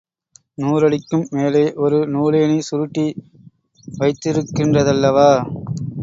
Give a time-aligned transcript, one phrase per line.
[0.57, 3.05] நூறடிக்கும் மேலே ஒரு நூலேணி சுருட்டி
[3.99, 5.29] வைத்திருக்கிறதல்லவா?